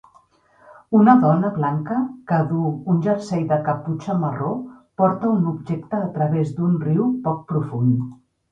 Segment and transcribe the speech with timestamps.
[0.99, 1.97] Una dona blanca
[2.31, 4.49] que duu un jersei de caputxa marró
[5.03, 8.05] porta un objecte a través d'un riu poc profund